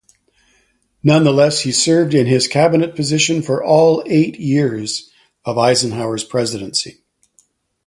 [1.03, 5.11] Nonetheless, he served in his cabinet position for all eight years
[5.45, 7.03] of Eisenhower's presidency.